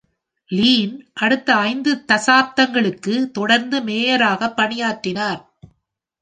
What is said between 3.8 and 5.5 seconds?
மேயராக பணியாற்றினார்.